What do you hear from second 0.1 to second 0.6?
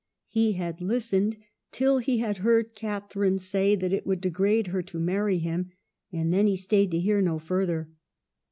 He